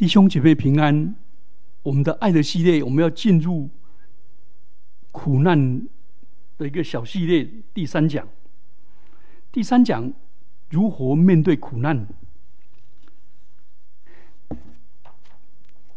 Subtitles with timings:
[0.00, 1.14] 弟兄姐妹平安，
[1.82, 3.68] 我们的爱的系列，我们要进入
[5.10, 5.86] 苦难
[6.56, 8.26] 的一个小系列第三讲。
[9.52, 10.10] 第三讲
[10.70, 12.06] 如何面对苦难？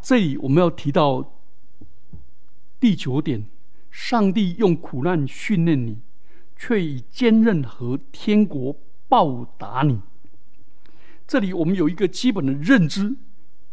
[0.02, 1.40] 这里我们要提到
[2.82, 3.46] 第九点：
[3.90, 6.00] 上帝用苦难训练你，
[6.58, 8.76] 却以坚韧和天国
[9.08, 10.02] 报答你。
[11.26, 13.16] 这里我们有一个基本的认知。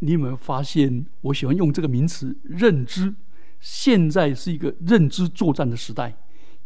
[0.01, 1.07] 你有没有发现？
[1.23, 3.15] 我喜欢用这个名词“认知”。
[3.61, 6.17] 现在是一个认知作战的时代，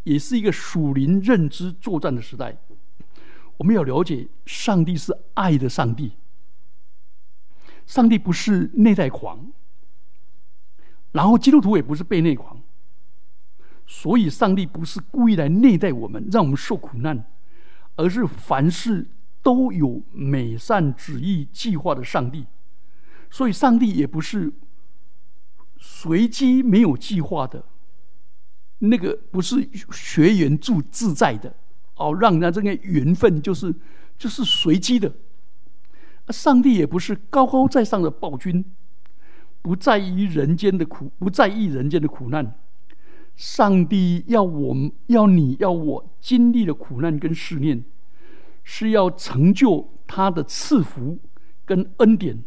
[0.04, 2.56] 也是一个属灵认知作战的时代。
[3.56, 6.12] 我们要了解，上帝是爱的上帝，
[7.84, 9.52] 上帝不是内在狂，
[11.10, 12.62] 然后基督徒也不是被内狂，
[13.84, 17.26] 所以上帝不是故意来内在我们，让我们受苦难，
[17.96, 19.08] 而是凡事
[19.42, 22.46] 都有美善旨意计划的上帝。
[23.34, 24.52] 所以，上帝也不是
[25.76, 27.64] 随机、没有计划的，
[28.78, 31.52] 那个不是学员助自在的
[31.96, 33.74] 哦，让人家这个缘分就是
[34.16, 35.12] 就是随机的。
[36.28, 38.64] 上帝也不是高高在上的暴君，
[39.62, 42.56] 不在意人间的苦，不在意人间的苦难。
[43.34, 47.84] 上帝要我们要你要我经历的苦难跟试炼，
[48.62, 51.18] 是要成就他的赐福
[51.64, 52.44] 跟恩典。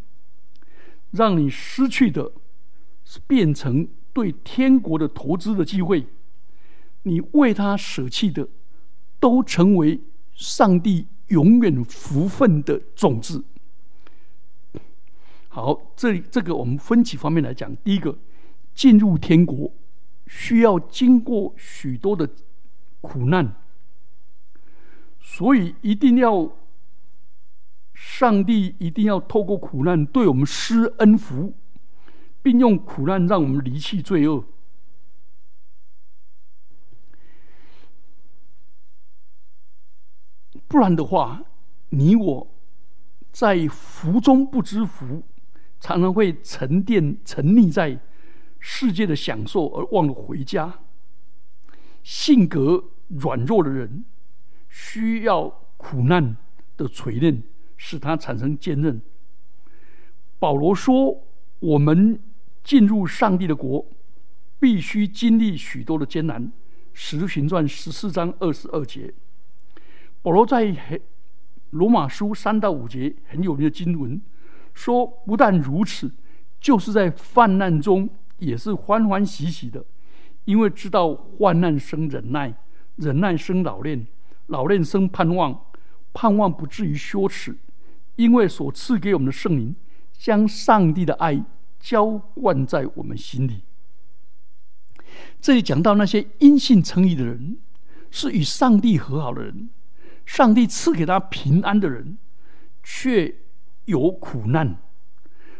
[1.18, 2.32] 让你失去的，
[3.26, 6.06] 变成对天国的投资的机会；
[7.02, 8.48] 你为他舍弃的，
[9.20, 10.00] 都成为
[10.34, 13.44] 上帝永远福分的种子。
[15.50, 17.76] 好，这里这个我们分几方面来讲。
[17.78, 18.16] 第一个，
[18.76, 19.74] 进入天国
[20.28, 22.30] 需要经过许多的
[23.02, 23.56] 苦难，
[25.20, 26.52] 所以一定要。
[28.00, 31.56] 上帝一定要透过苦难对我们施恩福，
[32.44, 34.46] 并用苦难让我们离弃罪恶。
[40.68, 41.44] 不然的话，
[41.90, 42.48] 你我
[43.32, 45.24] 在福中不知福，
[45.80, 48.00] 常常会沉淀、沉溺在
[48.60, 50.82] 世界的享受，而忘了回家。
[52.04, 54.06] 性格软弱的人
[54.70, 56.38] 需要苦难
[56.78, 57.42] 的锤炼。
[57.78, 59.02] 使他产生坚韧。
[60.40, 61.24] 保罗说
[61.60, 62.20] ：“我们
[62.64, 63.86] 进入上帝的国，
[64.60, 66.52] 必须经历许多的艰难。”
[66.94, 69.14] 使徒行传十四章二十二节。
[70.24, 70.76] 保罗在
[71.70, 74.20] 罗马书三到五节很有名的经文
[74.74, 76.12] 说：“不但如此，
[76.60, 78.10] 就是在患难中
[78.40, 79.86] 也是欢欢喜喜的，
[80.46, 82.54] 因为知道患难生忍耐，
[82.96, 84.08] 忍耐生老练，
[84.48, 85.66] 老练生盼望，
[86.14, 87.56] 盼望不至于羞耻。”
[88.18, 89.76] 因为所赐给我们的圣灵，
[90.12, 91.44] 将上帝的爱
[91.80, 93.62] 浇灌在我们心里。
[95.40, 97.58] 这里讲到那些因信称义的人，
[98.10, 99.70] 是与上帝和好的人，
[100.26, 102.18] 上帝赐给他平安的人，
[102.84, 103.36] 却
[103.86, 104.78] 有苦难，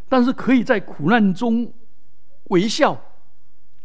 [0.10, 1.72] 但是可以在苦难中
[2.46, 3.00] 微笑、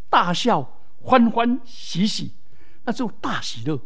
[0.09, 2.33] 大笑、欢欢喜喜，
[2.85, 3.79] 那就大喜乐。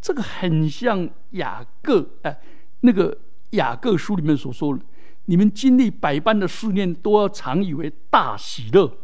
[0.00, 2.40] 这个很像雅各哎，
[2.80, 3.16] 那个。
[3.50, 4.82] 雅各书里面所说的，
[5.26, 8.98] 你们经历百般的试炼，都要常以为大喜乐。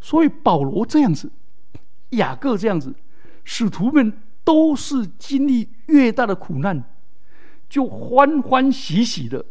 [0.00, 1.30] 所以保罗这样子，
[2.10, 2.94] 雅各这样子，
[3.44, 6.82] 使徒们都是经历越大的苦难，
[7.68, 9.44] 就欢欢喜喜的。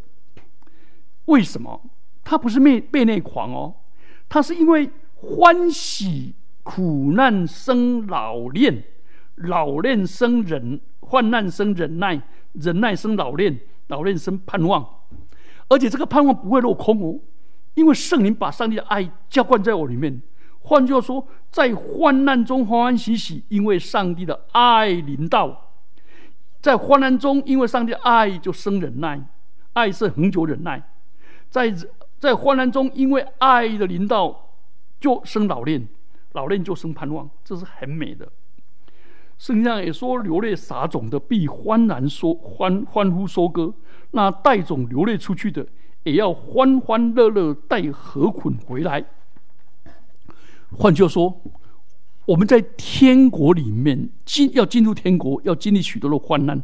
[1.26, 1.82] 为什么？
[2.24, 3.76] 他不是被被内狂哦，
[4.28, 8.84] 他是因为欢喜苦难生老练，
[9.36, 12.22] 老练生忍，患难生忍耐，
[12.54, 13.60] 忍耐生老练。
[13.90, 14.84] 老练生盼望，
[15.68, 17.20] 而且这个盼望不会落空哦，
[17.76, 20.20] 因为圣灵把上帝的爱浇灌在我里面。
[20.62, 25.50] 换句话说，在患难中欢欢喜喜，因为上帝的爱临到；
[26.62, 29.20] 在患难中，因为上帝的爱就生忍耐，
[29.74, 30.80] 爱是恒久忍耐；
[31.50, 31.74] 在
[32.20, 34.50] 在患难中，因为爱的临到，
[35.00, 35.88] 就生老练，
[36.34, 38.30] 老练就生盼望，这是很美的。
[39.40, 43.74] 圣经上也说：“流泪撒种的必欢然收欢欢呼收割；
[44.12, 45.66] 那带种流泪出去的，
[46.04, 49.06] 也要欢欢乐乐带禾捆回来。”
[50.76, 51.42] 换句话说，
[52.26, 56.62] 我们在天国里面进要进入天国，要经历许多的患难，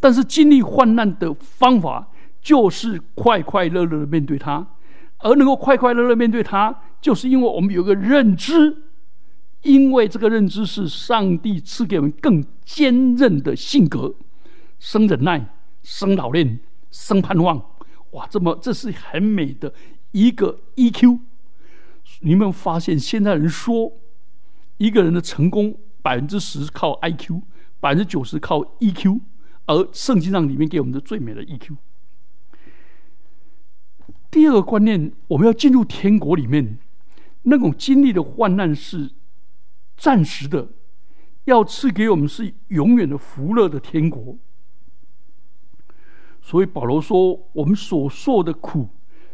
[0.00, 2.08] 但是经历患难的方法
[2.40, 4.66] 就是快快乐乐的面对它，
[5.18, 8.83] 而能够快快乐乐面对它，就是因为我们有个认知。
[9.64, 14.14] 因为这个认知是上帝赐给我们更坚韧的性格，
[14.78, 17.70] 生忍耐，生老练，生盼望。
[18.10, 19.74] 哇，这么这是很美的
[20.12, 21.18] 一个 EQ。
[22.20, 23.90] 你们发现现在人说，
[24.76, 27.40] 一个人的成功百分之十靠 IQ，
[27.80, 29.20] 百分之九十靠 EQ，
[29.64, 31.76] 而圣经上里面给我们的最美的 EQ。
[34.30, 36.78] 第二个观念，我们要进入天国里面，
[37.44, 39.10] 那种经历的患难是
[39.96, 40.68] 暂时的，
[41.44, 44.36] 要赐给我们是永远的福乐的天国。
[46.42, 48.88] 所以保罗说，我们所受的苦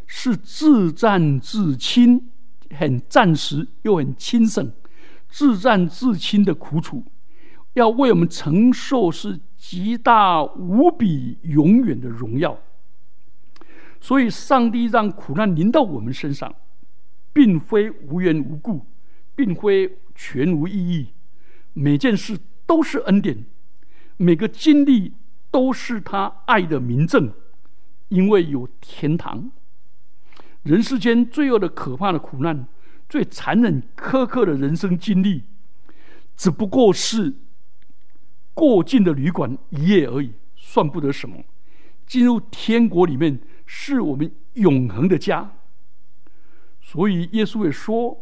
[0.07, 2.31] 是自战自亲，
[2.71, 4.73] 很暂时又很轻省，
[5.29, 7.05] 自战自亲的苦楚，
[7.73, 12.57] 要为我们承受是极大无比永远的荣耀。
[14.01, 16.55] 所以，上帝让苦难临到我们身上，
[17.33, 18.87] 并非无缘无故，
[19.41, 21.15] 并非全无意义。
[21.73, 23.47] 每件事都是恩典，
[24.19, 25.15] 每个经历
[25.51, 27.33] 都是他爱的明证。
[28.09, 29.51] 因为有天堂，
[30.65, 32.67] 人世间最恶的、可怕的苦难，
[33.09, 35.45] 最残忍、苛刻的人生经历，
[36.37, 37.35] 只不过是
[38.53, 41.43] 过境的旅馆一夜而已，算不得什么。
[42.07, 43.41] 进入天国里面。
[43.73, 45.53] 是我们永恒的家，
[46.81, 48.11] 所以耶稣也说，《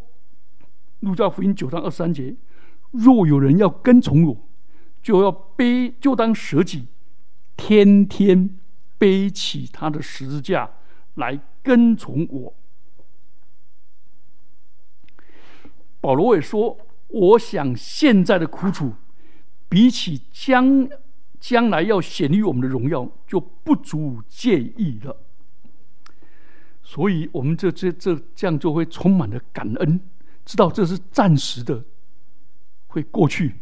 [1.00, 2.34] 路加福音》九章二三节
[2.92, 4.48] ：“若有人要跟从我，
[5.02, 6.86] 就要背，就当舍己，
[7.56, 8.56] 天天
[8.98, 10.70] 背起他的十字架
[11.14, 12.54] 来跟从我。”
[16.00, 16.78] 保罗也说
[17.08, 18.92] ：“我想现在的苦楚，
[19.68, 20.88] 比起将
[21.40, 25.16] 将来要显于我们的荣耀，就不足介意了。”
[26.82, 30.00] 所以，我们这这这这样就会充满了感恩，
[30.48, 31.84] 知道这是暂时的，
[32.86, 33.56] 会过去。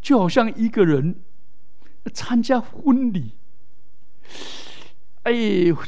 [0.00, 1.16] 就好像一个人
[2.14, 3.32] 参加婚礼，
[5.24, 5.34] 哎，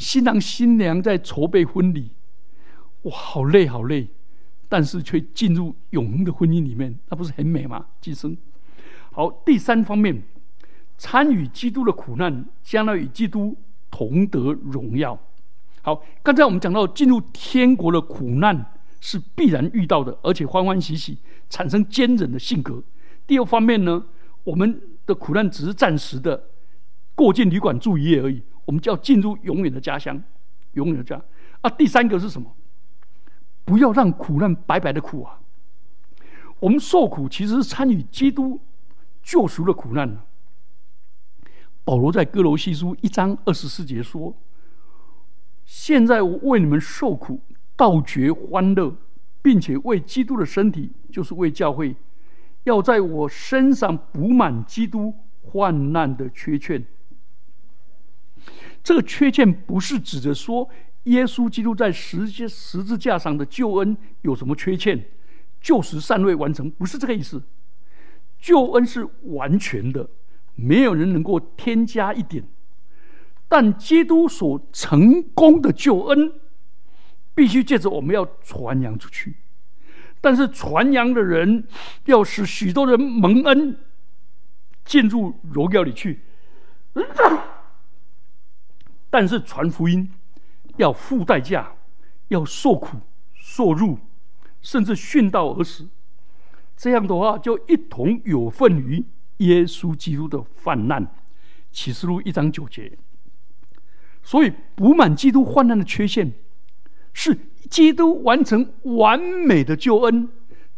[0.01, 2.11] 新郎新娘在筹备婚礼，
[3.03, 4.09] 哇，好累好累，
[4.69, 7.87] 但是却进入永恒的婚姻里面，那不是很美吗？
[8.01, 8.37] 今生
[9.13, 9.31] 好。
[9.47, 10.21] 第三方面，
[10.99, 13.57] 参与基督的苦难，将来与基督
[13.93, 15.17] 同得荣耀。
[15.83, 21.19] 好，刚才我们讲到进入天国的苦难是必然遇到的，而且欢欢喜喜，
[21.49, 22.83] 产生坚韧的性格。
[23.27, 24.05] 第二方面呢，
[24.45, 26.49] 我们的苦难只是暂时的，
[27.15, 30.23] 过境旅馆住一夜而已，我们就要进入永远的家乡，
[30.73, 31.21] 永远的家。
[31.63, 32.55] 啊，第三个是什么？
[33.65, 35.41] 不要让苦难白白的苦啊！
[36.59, 38.61] 我们受苦其实是参与基督
[39.23, 40.21] 救赎的苦难呢
[41.85, 44.37] 保罗在哥罗西书一章二十四节说。
[45.65, 47.41] 现在我为你们受苦，
[47.81, 48.95] 倒觉欢乐，
[49.41, 51.97] 并且为基督的身体，就是为教会，
[52.65, 56.85] 要在我身上补满基督患难的缺欠。
[58.85, 60.69] 这个缺欠不是指着说
[61.05, 65.03] 耶稣基督在十字十字架上的救恩有什么缺欠，
[65.59, 67.43] 就是尚未完成，不是这个意思。
[68.39, 70.07] 救恩是完全的，
[70.55, 72.45] 没有人能够添加一点。
[73.49, 76.31] 但基督所成功的救恩，
[77.41, 79.35] 必须借着我们要传扬出去。
[80.21, 81.67] 但是传扬的人
[82.05, 83.79] 要使许多人蒙恩，
[84.85, 86.21] 进入荣耀里去。
[89.09, 90.13] 但是传福音
[90.77, 91.73] 要付代价，
[92.29, 92.99] 要受苦
[93.33, 93.99] 受辱，
[94.61, 95.89] 甚至殉道而死。
[96.77, 99.03] 这样的话，就一同有份于
[99.39, 101.11] 耶稣基督的泛滥。
[101.73, 102.99] 启示录一章九节。
[104.23, 106.31] 所以，补满基督患难的缺陷，
[107.13, 107.37] 是
[107.69, 110.29] 基督完成完美的救恩。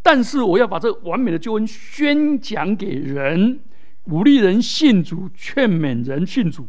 [0.05, 3.61] 但是，我要把这完美的救恩宣讲给人，
[4.03, 6.67] 鼓励人信主，劝勉人信主，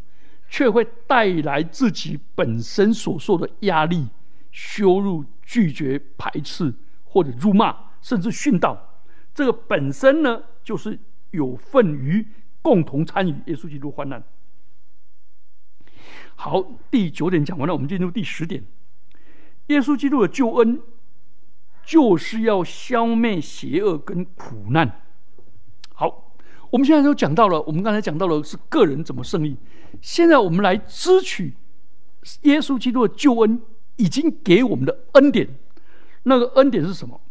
[0.48, 4.08] 却会带来自己本身所受的压力、
[4.51, 6.72] 羞辱、拒绝、排斥，
[7.03, 9.01] 或者辱骂，甚至训道。
[9.34, 11.00] 这个本身呢，就是
[11.32, 12.24] 有份于
[12.62, 14.24] 共同参与耶稣基督患难。
[16.36, 18.63] 好，第九点讲完了，我们进入第十点。
[19.67, 20.82] 耶稣基督的救恩，
[21.86, 25.01] 就是要消灭邪恶跟苦难。
[25.93, 26.36] 好，
[26.70, 29.58] 我们现在都讲到了，我们刚才讲到了是个人怎么胜利。
[30.01, 31.55] 现在我们来支取
[32.41, 33.62] 耶稣基督的救恩
[33.96, 35.48] 已经给我们的恩典。
[36.24, 37.22] 那个恩典是什么？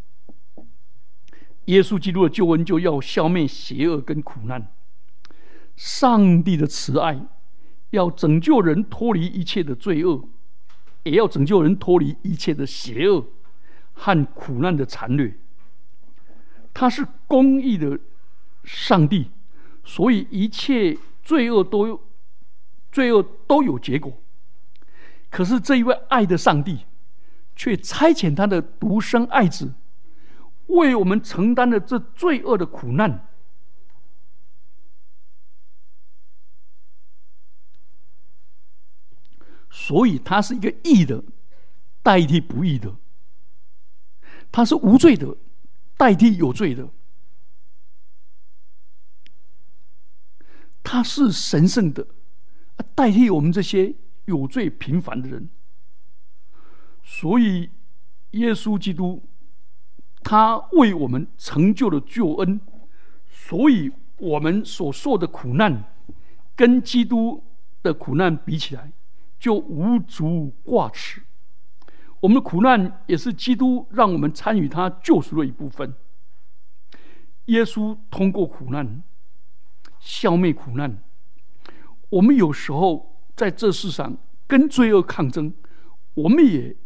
[1.67, 4.73] 耶稣基督的救恩就要消灭邪恶跟苦难。
[5.77, 7.27] 上帝的慈爱。
[7.91, 10.27] 要拯救人脱离一切的罪恶，
[11.05, 13.27] 也要拯救人脱离一切的邪恶
[13.93, 15.37] 和苦难的残虐。
[16.75, 17.99] 他是公义的
[18.65, 19.31] 上帝，
[19.85, 22.01] 所以一切罪恶都
[22.91, 24.13] 罪恶都有结果。
[25.31, 26.87] 可是这一位爱的上帝，
[27.57, 29.73] 却差遣他的独生爱子，
[30.67, 33.29] 为我们承担了这罪恶的苦难。
[39.85, 41.25] 所以，他是一个义的
[42.05, 42.95] 代替不义的，
[44.53, 45.37] 他是无罪的
[45.97, 46.89] 代替有罪的，
[50.85, 52.07] 他是神圣的
[52.95, 53.93] 代替我们这些
[54.27, 55.49] 有罪平凡的人。
[57.03, 57.69] 所以，
[58.31, 59.25] 耶稣基督
[60.23, 62.61] 他为我们成就了救恩，
[63.29, 65.93] 所以我们所受的苦难
[66.55, 67.43] 跟基督
[67.83, 68.93] 的苦难比起来。
[69.43, 71.21] 就无足挂齿。
[72.21, 75.93] 我们的苦难也是基督让我们参与他救赎的一部分。
[77.47, 79.03] 耶稣通过苦难
[79.99, 81.03] 消灭苦难。
[82.09, 85.53] 我们有时候在这世上跟罪恶抗争，
[86.15, 86.77] 我们也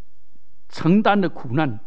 [0.71, 1.79] 承担了苦难。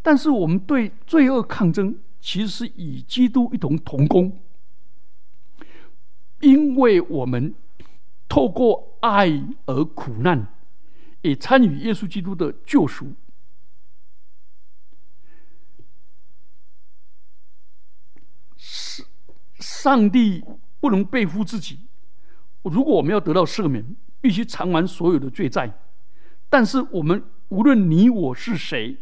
[0.00, 4.38] 但是我们对罪恶抗争，其实是与基督一同同工，
[6.38, 7.52] 因为我们。
[8.38, 9.28] 透过爱
[9.66, 10.46] 而苦难，
[11.22, 13.12] 也参与耶稣基督的救赎。
[18.56, 19.04] 上
[19.58, 20.44] 上帝
[20.78, 21.80] 不能背负自己。
[22.62, 25.76] 如果我们要得到赦免，必须偿还所有的罪债。
[26.48, 28.98] 但是我们无论你我是谁，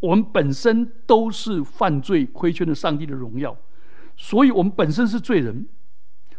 [0.00, 3.54] 我们本身都是犯罪亏欠了上帝的荣耀，
[4.16, 5.68] 所以我们本身是罪人。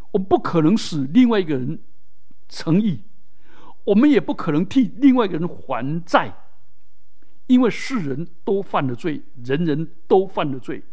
[0.10, 1.80] 我们不可能使另外一个人。
[2.50, 3.01] 诚意，
[3.84, 6.34] 我们也不可能替另外一个人还债，
[7.48, 10.84] 因为世人都犯了罪，人人都犯了罪，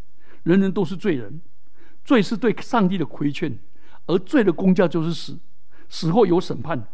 [0.43, 1.41] 人人都是罪人。
[2.05, 3.59] 罪是对上帝的亏欠，
[4.07, 5.39] 而罪的公价就是死，
[5.89, 6.87] 死后有审判，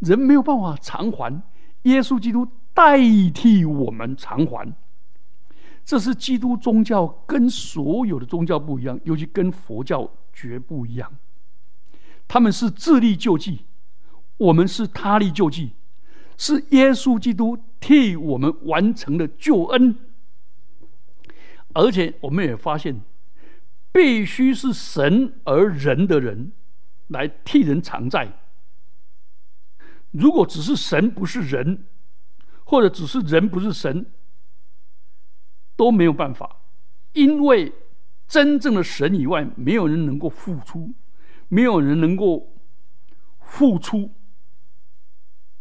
[0.00, 1.42] 人没有办法偿还，
[1.84, 2.98] 耶稣基督代
[3.32, 4.70] 替我们偿还。
[5.82, 11.10] 这是基督宗教跟所有的宗教不一样，尤其跟佛教绝不一样，
[12.28, 13.64] 他们是自力救济。
[14.36, 15.72] 我们是他力救济，
[16.36, 19.96] 是耶稣基督替我们完成了救恩，
[21.72, 23.00] 而且我们也发现，
[23.92, 26.52] 必须是神而人的人
[27.08, 28.40] 来替人偿债。
[30.10, 31.86] 如果只是神不是人，
[32.64, 34.06] 或者只是人不是神，
[35.76, 36.56] 都没有办法，
[37.12, 37.72] 因为
[38.26, 40.92] 真正的神以外，没有人能够付出，
[41.48, 42.52] 没有人能够
[43.38, 44.10] 付出。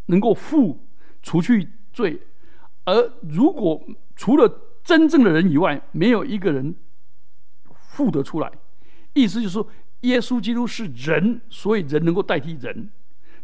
[0.07, 0.86] 能够付
[1.22, 2.19] 除去罪，
[2.86, 3.81] 而如果
[4.15, 6.75] 除了真正的人以外，没有一个人
[7.72, 8.51] 付得出来，
[9.13, 9.67] 意思就是说，
[10.01, 12.89] 耶稣基督是人，所以人能够代替人，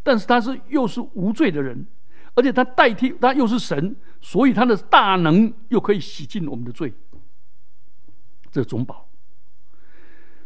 [0.04, 1.88] 但是他是又是无罪的人，
[2.34, 6.94] 而且他代替他又是神，所以他的大能又可以洗净我们的罪，
[8.52, 9.08] 这总保。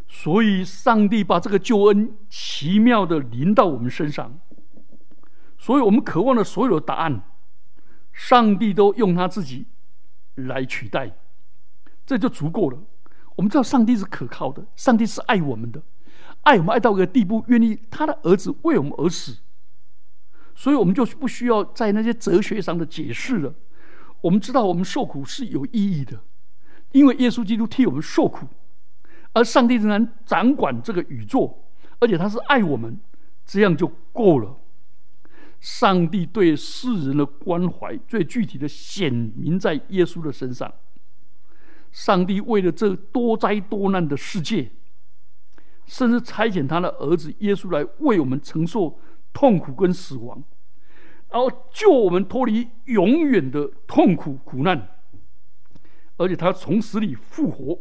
[0.08, 4.40] 所以上帝把这个救恩奇妙的临到我们身上。
[5.64, 7.22] 所以我们渴望的所有的答案，
[8.12, 9.66] 上帝都用他自己
[10.36, 11.16] 来取代，
[12.06, 12.78] 这就足够了。
[13.38, 15.82] 我们知道上帝是可靠的，上帝是爱我们的，
[16.42, 19.38] 爱我们爱到一个地步，愿意他的儿子为我们而死。
[20.54, 23.56] 所以我们就不需要在那些哲学上的解释了。
[24.20, 26.20] 我们知道我们受苦是有意义的，
[26.92, 28.48] 因为耶稣基督替我们受苦，
[29.32, 31.64] 而上帝仍然掌管这个宇宙，
[32.00, 33.00] 而且他是爱我们，
[33.46, 34.58] 这样就够了。
[35.64, 40.70] 上帝对世人的关怀，最具体的显明在耶稣的身上。
[41.90, 44.70] 上帝为了这多灾多难的世界，
[45.86, 49.00] 甚至差遣他的儿子耶稣来为我们承受
[49.32, 50.44] 痛苦跟死亡，
[51.32, 54.90] 然后救我们脱离永远的痛苦苦难。
[56.18, 57.80] 而且他从死里复活，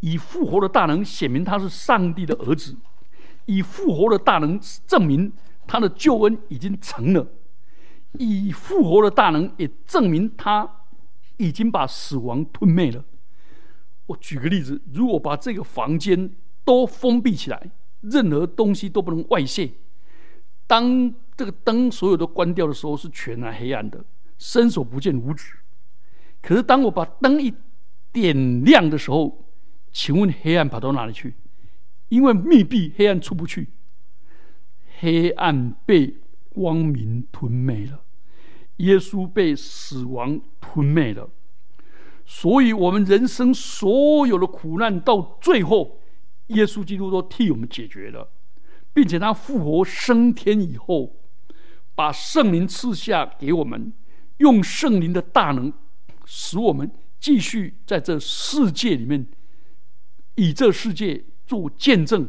[0.00, 2.76] 以复活的大能显明他是上帝的儿子，
[3.46, 5.32] 以复活的大能证明。
[5.70, 7.24] 他的救恩已经成了，
[8.18, 10.68] 以复活的大能也证明他
[11.36, 13.04] 已经把死亡吞灭了。
[14.06, 16.28] 我举个例子，如果把这个房间
[16.64, 19.70] 都封闭起来，任何东西都不能外泄，
[20.66, 24.04] 当这个灯所有都关掉的时候，是全然黑暗的，
[24.38, 25.54] 伸手不见五指。
[26.42, 27.54] 可是当我把灯一
[28.10, 29.46] 点亮的时候，
[29.92, 31.36] 请问黑暗跑到哪里去？
[32.08, 33.68] 因为密闭，黑暗出不去。
[35.00, 36.14] 黑暗被
[36.50, 38.04] 光明吞没了，
[38.76, 41.30] 耶稣被死亡吞没了，
[42.26, 46.00] 所以，我们人生所有的苦难，到最后，
[46.48, 48.30] 耶稣基督都替我们解决了，
[48.92, 51.16] 并且他复活升天以后，
[51.94, 53.92] 把圣灵赐下给我们，
[54.36, 55.72] 用圣灵的大能，
[56.24, 59.26] 使我们继续在这世界里面，
[60.34, 62.28] 以这世界做见证，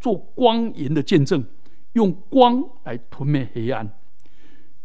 [0.00, 1.44] 做光盐的见证，
[1.96, 3.90] 用光来吞灭黑暗，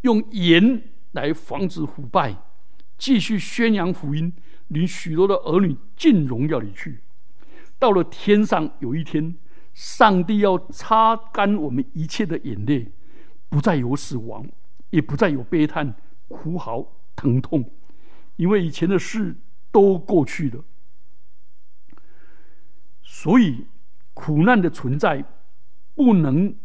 [0.01, 2.38] 用盐来防止腐败，
[2.98, 4.32] 继续宣扬福音，
[4.70, 7.01] 领许多的儿女进荣耀里去。
[7.77, 9.36] 到了天上，有一天，
[9.74, 12.89] 上帝要擦干我们一切的眼泪，
[13.50, 14.48] 不再有死亡，
[14.91, 15.94] 也不再有悲叹。
[16.30, 17.70] 哭嚎、疼痛，
[18.38, 19.36] 因为以前的事
[19.70, 20.63] 都过去了，
[23.03, 23.68] 所以
[24.13, 25.25] 苦难的存在
[25.94, 26.56] 不能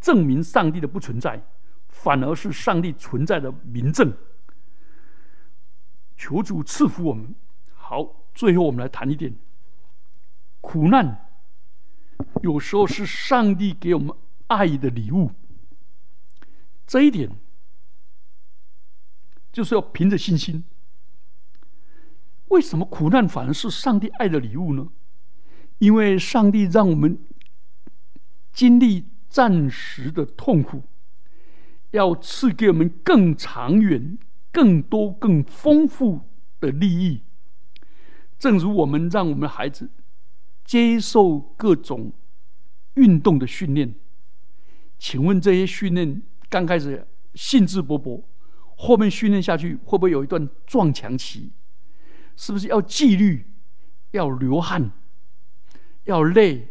[0.00, 1.42] 证明上帝的不存在，
[1.88, 4.16] 反而是上帝存在的明证。
[6.16, 7.34] 求主赐福我们。
[7.74, 9.34] 好，最后我们来谈一点，
[10.60, 11.30] 苦难
[12.42, 14.14] 有时候是上帝给我们
[14.48, 15.30] 爱的礼物，
[16.86, 17.30] 这一点。
[19.50, 20.62] 就是要凭着信心。
[22.48, 24.86] 为什么苦难反而是上帝爱的礼物呢？
[25.78, 27.18] 因为上帝让我们
[28.52, 30.82] 经历暂时的痛苦，
[31.90, 34.18] 要赐给我们更长远、
[34.50, 36.20] 更多、更丰富
[36.60, 37.22] 的利益。
[38.38, 39.90] 正如我们让我们的孩子
[40.64, 42.12] 接受各种
[42.94, 43.94] 运动的训练，
[44.98, 48.22] 请问这些训练刚开始兴致勃勃。
[48.76, 51.50] 后面训练下去会不会有一段撞墙期？
[52.36, 53.44] 是不是要纪律、
[54.12, 54.92] 要流汗、
[56.04, 56.68] 要累、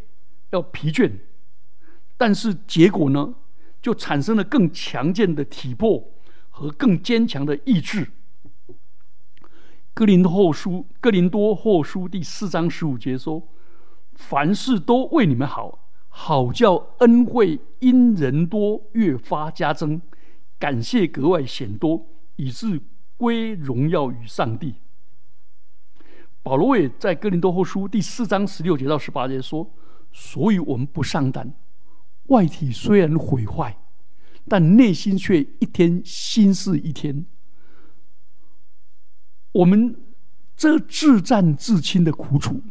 [0.52, 1.12] 要疲倦？
[2.18, 3.36] 但是结果呢，
[3.82, 6.04] 就产生了更强健的体魄
[6.50, 8.10] 和更坚强的意志。
[9.94, 13.48] 哥林多后书，哥林多后书第四章十五节说
[14.14, 20.02] ：“凡事都为你们好，好叫恩惠因人多越发加增。”
[20.60, 22.82] 感谢格外显多，以致
[23.16, 24.74] 归荣耀于上帝。
[26.41, 29.72] 保罗也在哥林多后书第四章十六节到十八节说
[30.12, 31.52] ：“所以我们不上当，
[32.28, 33.78] 外体虽然毁坏，
[34.48, 37.26] 但内心却一天心似一天。
[39.52, 39.96] 我们
[40.56, 42.62] 这自战自亲的苦楚，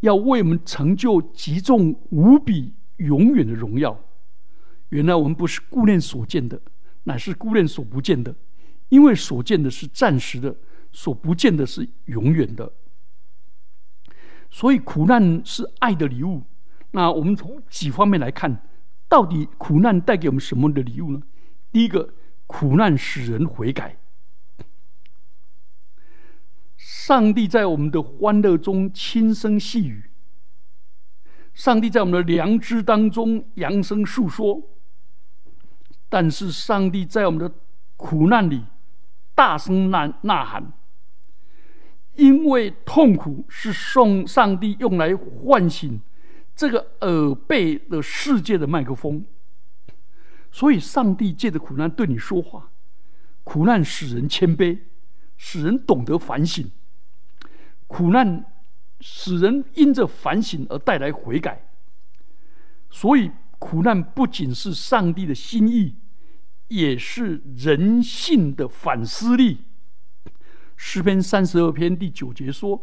[0.00, 3.98] 要为我们成就极重无比、永远的荣耀。
[4.90, 6.60] 原来我们不是顾念所见的。”
[7.08, 8.34] 乃是顾念所不见的，
[8.88, 10.56] 因为所见的是暂时的，
[10.90, 12.72] 所不见的是永远的。
[14.50, 16.42] 所以苦难是爱的礼物。
[16.90, 18.60] 那我们从几方面来看，
[19.16, 21.22] 到底苦难带给我们什么的礼物呢？
[21.72, 22.12] 第一个，
[22.46, 23.96] 苦难使人悔改。
[26.76, 30.10] 上帝在我们的欢乐中轻声细语，
[31.54, 34.60] 上帝在我们的良知当中扬声诉说。
[36.10, 37.50] 但是，上帝在我们的
[37.96, 38.66] 苦难里
[39.34, 40.74] 大声呐呐喊，
[42.16, 46.02] 因为痛苦是送上帝用来唤醒
[46.56, 49.24] 这个耳背的世界的麦克风，
[50.50, 52.70] 所以上帝借着苦难对你说话。
[53.44, 54.78] 苦难使人谦卑，
[55.36, 56.64] 使人懂得反省；
[57.86, 58.44] 苦难
[58.98, 61.68] 使人因着反省而带来悔改。
[62.90, 63.30] 所以。
[63.58, 65.96] 苦难不仅是上帝的心意，
[66.68, 69.64] 也是人性的反思力。
[70.76, 72.82] 诗篇三十二篇第九节说：“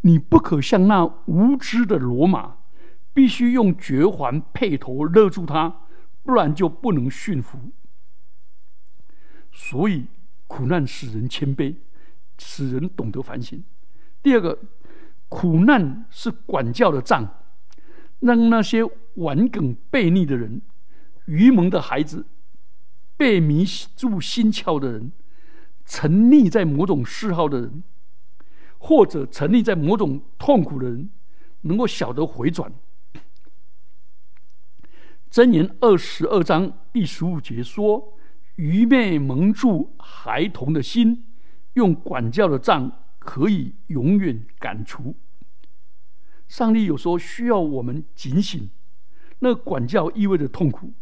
[0.00, 2.56] 你不可像那无知的罗马，
[3.14, 5.86] 必须用绝环配头勒住他，
[6.22, 7.72] 不然就不能驯服。”
[9.50, 10.08] 所以，
[10.46, 11.76] 苦难使人谦卑，
[12.38, 13.64] 使人懂得反省。
[14.22, 14.58] 第二个，
[15.28, 17.40] 苦难是管教的杖。
[18.20, 18.82] 让那些
[19.16, 20.62] 顽梗悖逆的人、
[21.26, 22.24] 愚蒙的孩子、
[23.18, 25.12] 被迷住心窍的人、
[25.84, 27.82] 沉溺在某种嗜好的人，
[28.78, 31.10] 或者沉溺在某种痛苦的人，
[31.62, 32.72] 能够晓得回转。
[35.34, 38.16] 箴言二十二章第十五节说
[38.54, 41.26] ：“愚昧蒙住孩童的心，
[41.72, 45.16] 用管教的杖可以永远赶除。”
[46.46, 48.70] 上帝有时候需要我们警醒，
[49.40, 50.92] 那管教意味着痛苦，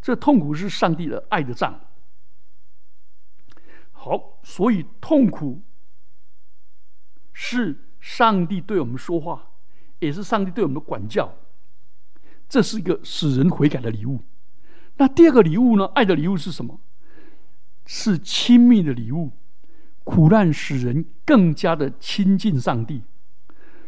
[0.00, 1.80] 这痛苦是上帝的爱的杖。
[3.90, 5.62] 好，所以痛苦
[7.32, 9.50] 是上帝对我们说话，
[9.98, 11.39] 也是上帝对我们的管教，
[12.50, 14.20] 这是一个使人悔改的礼物。
[14.98, 15.86] 那第二个礼物呢？
[15.94, 16.80] 爱的礼物是什么？
[17.86, 19.30] 是亲密的礼物。
[20.02, 23.02] 苦难使人更加的亲近上帝。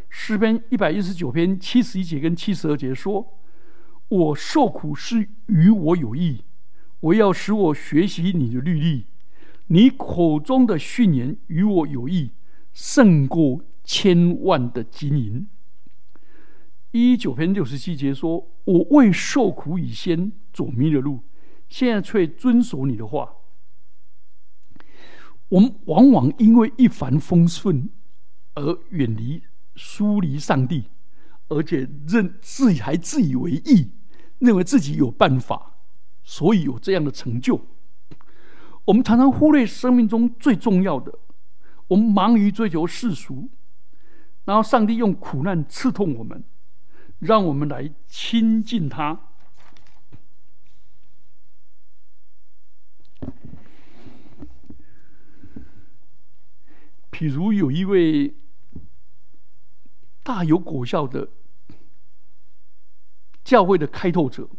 [0.09, 3.39] 诗篇一百一十九篇七十一节跟七十二节说
[4.09, 6.45] ：“我受苦是与我有益，
[7.01, 9.07] 我要使我学习你的律例。
[9.69, 12.31] 你口中的训言与我有益，
[12.73, 15.49] 胜过千万的金银。
[16.93, 21.21] 一九篇六十七节说：“我为受苦以先走迷了路，
[21.69, 23.35] 现在却遵守你的话。”
[25.49, 27.89] 我们往往因为一帆风顺
[28.55, 29.43] 而远离、
[29.75, 30.85] 疏离上帝，
[31.49, 33.91] 而且认自己还自以为意，
[34.39, 35.77] 认为自己有办法，
[36.23, 37.59] 所以有这样的成就。
[38.85, 41.19] 我们常常忽略生命中最重要的，
[41.89, 43.49] 我们忙于追求世俗，
[44.45, 46.45] 然后上帝用苦难刺痛我们。
[47.23, 49.29] 让我们来亲近他。
[57.13, 58.35] 譬如有一位
[60.25, 61.29] 大有果效的
[63.45, 64.51] 教会的开拓者，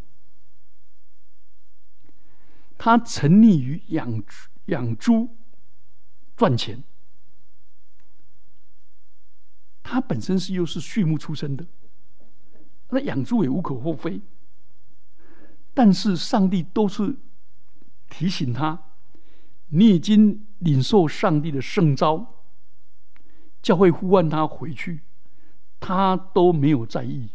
[2.78, 4.23] 他沉溺于养
[4.67, 5.36] 养猪
[6.38, 6.82] 赚钱。
[9.82, 11.67] 他本身是又是畜牧出身的。
[12.94, 14.22] 那养猪也无可厚非，
[15.74, 17.18] 但是上帝都是
[18.10, 18.80] 提醒他：
[19.70, 22.44] 你已经领受上帝的圣召，
[23.64, 25.02] 教会呼唤他回去，
[25.80, 27.32] 他都没有在意。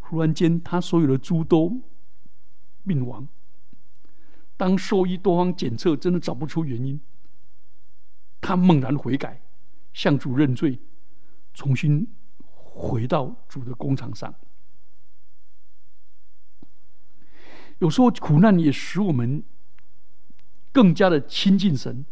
[0.00, 1.82] 忽然间，他所有的猪都
[2.82, 3.28] 命亡。
[4.56, 6.98] 当兽医多方检测，真的找不出原因，
[8.40, 9.42] 他猛然悔改，
[9.92, 10.78] 向主认罪，
[11.52, 12.06] 重新。
[12.74, 14.34] 回到主的工厂上，
[17.78, 19.44] 有时候苦难也使我们
[20.72, 22.06] 更加的亲近神，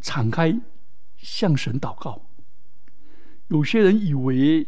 [0.00, 0.60] 敞开
[1.16, 2.26] 向神祷告。
[3.48, 4.66] 有些人以为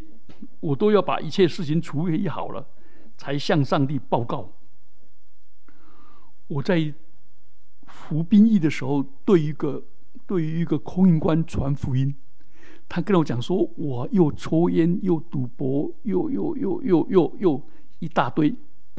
[0.61, 2.68] 我都要把一切事情处理好了，
[3.16, 4.53] 才向上帝报告。
[6.46, 6.94] 我在
[7.87, 9.83] 服兵役的时候，对一个
[10.27, 12.14] 对于一个空运官传福音。
[12.88, 17.62] 他跟我讲说，我又抽烟，又赌博，又又又又又又
[17.99, 18.55] 一大堆。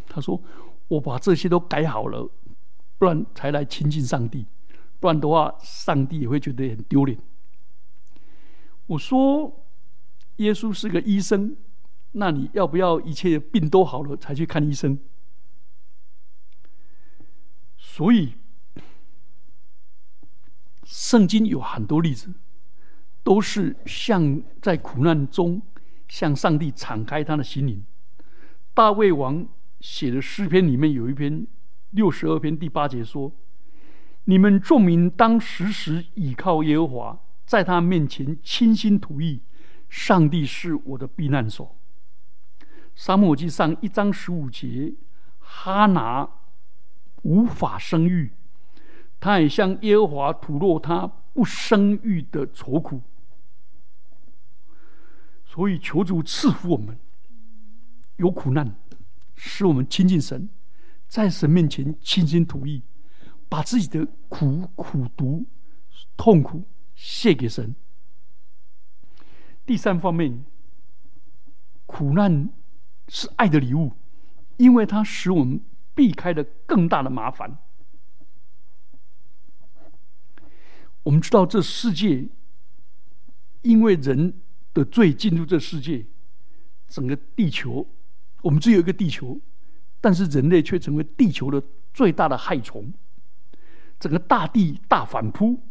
[0.07, 0.41] 他说，
[0.87, 2.29] 我把这些都改好了，
[2.97, 4.45] 不然才来亲近上帝，
[4.99, 7.17] 不然的话，上帝也会觉得很丢脸。
[8.87, 9.65] 我说，
[10.37, 11.55] 耶稣是个医生，
[12.11, 14.99] 那你要不要一切病都好了才去看医生？
[17.77, 18.33] 所以，
[20.83, 22.33] 圣经有很多例子。
[23.25, 25.59] 都是向在苦难中
[26.07, 27.83] 向上帝敞开他的心灵。
[28.71, 29.47] 大卫王
[29.79, 31.47] 写的诗篇里面有一篇
[31.89, 33.31] 六十二篇第八节说
[34.25, 39.41] ：“你们众民当时时倚靠耶和华，在他面前倾心吐意。
[39.89, 41.75] 上帝是我的避难所。”
[42.93, 44.93] 沙漠记上一章十五节，
[45.39, 46.29] 哈拿
[47.23, 48.31] 无法生育，
[49.19, 53.01] 他也向耶和华吐露他不生育的愁苦。
[55.55, 56.99] 所以，求主赐福我们，
[58.17, 58.75] 有苦难，
[59.37, 60.49] 使我们亲近神，
[61.07, 62.83] 在神面前倾心吐意，
[63.47, 65.45] 把自己的苦、苦毒、
[66.17, 67.73] 痛苦献给神。
[69.65, 70.43] 第三方面，
[71.85, 72.49] 苦难
[73.07, 73.93] 是爱的礼物，
[74.57, 75.61] 因为它使我们
[75.93, 77.57] 避开了更大的麻烦。
[81.03, 82.27] 我们知道，这世界
[83.61, 84.41] 因为人。
[84.75, 86.05] 的罪进入这世界，
[86.87, 87.87] 整个地球，
[88.41, 89.39] 我们只有一个地球，
[90.01, 92.93] 但是人类却成为地球的最大的害虫。
[93.97, 95.63] 整个大地大反扑，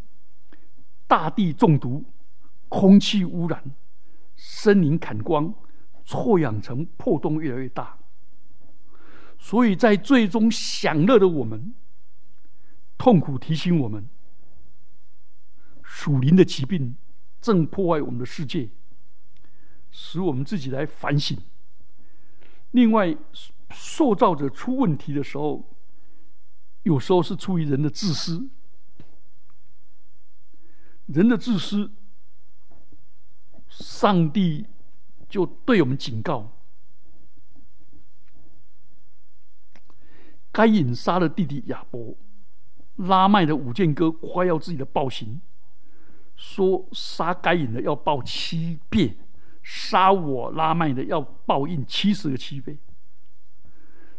[1.07, 2.03] 大地中毒，
[2.71, 3.63] 空气污染，
[4.35, 5.55] 森林砍光，
[6.07, 7.99] 臭氧层破洞越来越大。
[9.39, 11.75] 所以在最终享乐的我们，
[12.97, 14.09] 痛苦提醒我们，
[15.83, 16.97] 属灵的疾病
[17.43, 18.71] 正破坏我们的世界。
[19.97, 21.39] 使我们自己来反省。
[22.73, 23.17] 另外，
[23.71, 25.71] 塑造者出问题的时候，
[26.83, 28.49] 有时候是出于人的自私。
[31.07, 31.93] 人的自私，
[33.69, 34.67] 上帝
[35.29, 36.51] 就对我们警告：
[40.51, 42.17] 该隐杀了弟弟亚伯，
[42.97, 45.41] 拉麦的五剑哥夸耀自己的暴行，
[46.35, 49.19] 说杀该隐的要报七遍。
[49.65, 52.79] 杀我拉麦的要报应七十个七倍。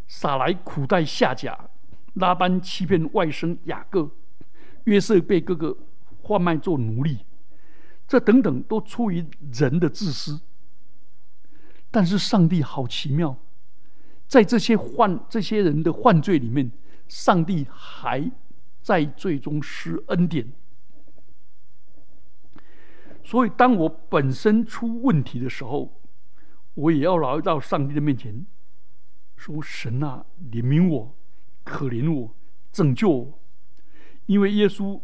[0.08, 1.70] 撒来苦待下甲，
[2.16, 4.10] 拉班欺骗外甥雅各，
[4.86, 5.78] 约瑟被哥哥
[6.24, 7.20] 贩卖做奴隶，
[8.08, 10.42] 这等等都出于人的自私。
[11.92, 13.38] 但是上帝好奇妙，
[14.28, 16.72] 在这些犯这些人的犯罪里面，
[17.08, 18.32] 上帝还
[18.82, 20.52] 在最终施恩典。
[23.26, 26.00] 所以，当我本身出问题的时候，
[26.76, 28.46] 我也要来到上帝的面前，
[29.36, 31.16] 说：“神啊，怜悯我，
[31.64, 32.36] 可怜我，
[32.72, 33.40] 拯救我。”
[34.28, 35.02] 因为耶稣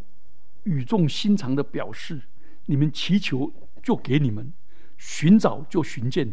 [0.66, 2.22] 语重心长的表示
[2.68, 4.54] ：“你们祈求，就给你们；
[5.00, 6.32] 寻找，就寻见；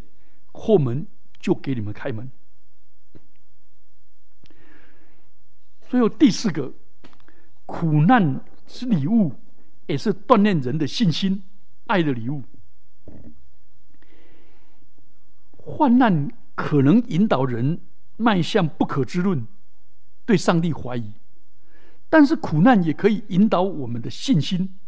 [0.52, 1.06] 后门，
[1.40, 2.30] 就给你们开门。”
[5.88, 6.74] 最后第四个，
[7.64, 9.32] 苦难是礼物，
[9.86, 11.44] 也是锻炼人的信心。
[11.88, 12.44] 爱的礼物，
[15.56, 17.80] 患难可能引导人
[18.16, 19.46] 迈向不可知论，
[20.24, 21.14] 对上帝怀疑；
[22.08, 24.78] 但是苦难也可以引导我们的信心，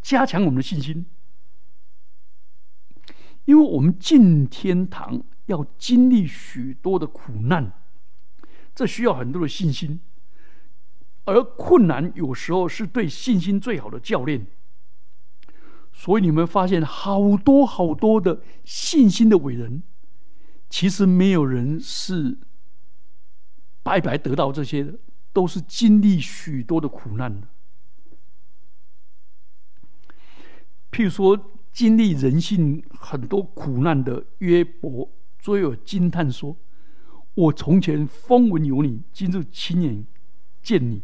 [0.00, 1.04] 加强我们的信心。
[3.44, 7.72] 因为我们进天堂要经历许多的苦难，
[8.74, 10.00] 这需要很多的信心。
[11.28, 14.46] 而困难有时候是对信心最好的教练，
[15.92, 19.82] 所以你们发现好多好多的信心的伟人，
[20.70, 22.38] 其实没有人是
[23.82, 24.94] 白白得到这些的，
[25.34, 27.46] 都是经历许多的苦难的。
[30.90, 31.38] 譬如说，
[31.74, 36.56] 经历人性很多苦难的约伯，最有惊叹说
[37.36, 40.06] ：“我从前风闻有你，今日亲眼
[40.62, 41.02] 见你。”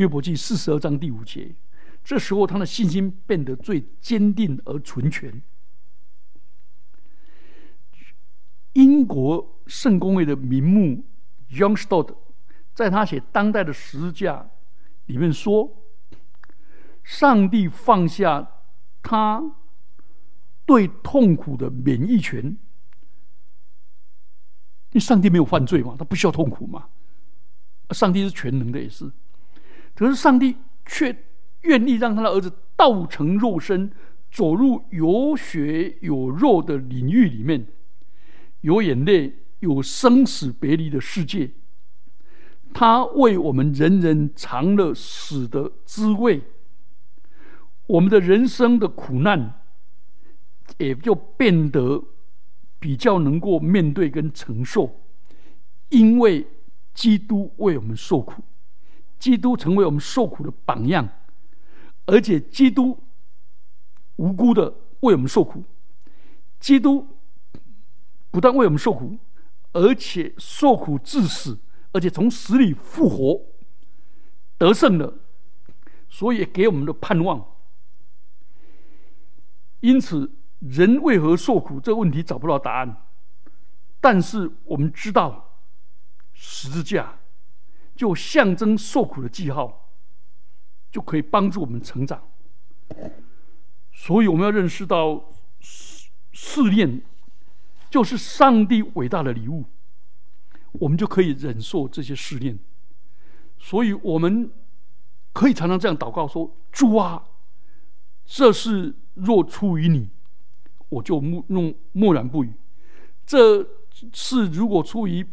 [0.00, 1.54] 约伯记四十二章第五节，
[2.02, 5.42] 这时候他的信心变得最坚定而纯全。
[8.72, 11.04] 英国圣公会的名目
[11.50, 12.16] John Stott
[12.72, 14.36] 在他写《当代的十字架》
[15.04, 15.70] 里面说
[17.04, 18.50] ：“上帝放下
[19.02, 19.54] 他
[20.64, 22.58] 对痛苦的免疫权，因
[24.94, 26.88] 为上帝没有犯罪嘛，他不需要痛苦嘛。
[27.90, 29.12] 上帝是全能的，也是。”
[29.94, 31.24] 可是上帝却
[31.62, 33.90] 愿意让他的儿子道成肉身，
[34.30, 37.66] 走入有血有肉的领域里面，
[38.62, 41.50] 有眼泪、有生死别离的世界。
[42.72, 46.42] 他为我们人人尝了死的滋味，
[47.88, 49.60] 我们的人生的苦难
[50.78, 52.04] 也就变得
[52.78, 55.00] 比较能够面对跟承受，
[55.88, 56.46] 因为
[56.94, 58.42] 基督为我们受苦。
[59.20, 61.06] 基督成为我们受苦的榜样，
[62.06, 62.98] 而且基督
[64.16, 65.62] 无辜的为我们受苦。
[66.58, 67.06] 基督
[68.30, 69.18] 不但为我们受苦，
[69.72, 71.58] 而且受苦致死，
[71.92, 73.42] 而且从死里复活，
[74.56, 75.14] 得胜了，
[76.08, 77.46] 所以给我们的盼望。
[79.80, 82.96] 因此，人为何受苦这个问题找不到答案，
[84.00, 85.58] 但是我们知道
[86.32, 87.19] 十字架。
[88.00, 89.90] 就象征受苦的记号，
[90.90, 92.30] 就可以帮助我们成长。
[93.92, 95.22] 所以我们要认识到
[95.60, 97.02] 试试炼
[97.90, 99.66] 就是上帝伟大的礼物，
[100.72, 102.58] 我们就可以忍受这些试炼。
[103.58, 104.50] 所以我们
[105.34, 107.22] 可以常常这样祷告说：“主啊，
[108.24, 110.08] 这是若出于你，
[110.88, 112.52] 我就默默默然不语；
[113.26, 113.68] 这
[114.14, 115.26] 是如果出于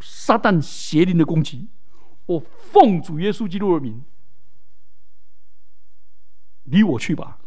[0.00, 1.66] 撒旦邪灵的攻击。”
[2.30, 4.04] 我奉主耶稣基督的名，
[6.62, 7.40] 离我去吧。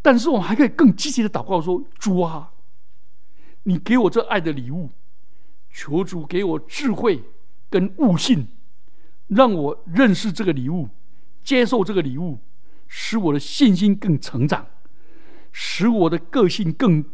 [0.00, 2.52] 但是我们还可以更积极的祷告说：“主啊，
[3.64, 4.90] 你给我这爱的礼物，
[5.70, 7.24] 求主给我智慧
[7.68, 8.46] 跟悟性，
[9.26, 10.88] 让我认识这个礼物，
[11.42, 12.38] 接受这个礼物，
[12.86, 14.68] 使我的信心更成长，
[15.50, 17.04] 使我的个性更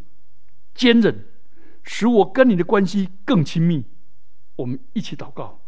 [0.75, 1.27] 坚韧，
[1.83, 3.87] 使我跟你的关系更亲密。”
[4.57, 5.62] 我们一起祷告。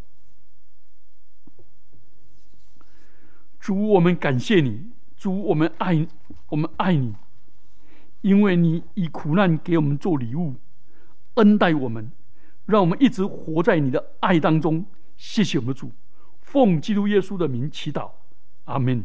[3.64, 6.06] 主，我们感谢你，主，我们爱，
[6.50, 7.14] 我们爱你，
[8.20, 10.56] 因为你以苦难给我们做礼物，
[11.36, 12.12] 恩待我们，
[12.66, 14.84] 让我们一直活在你的爱当中。
[15.16, 15.90] 谢谢我们主，
[16.42, 18.10] 奉基督耶稣的名祈祷，
[18.64, 19.02] 阿门。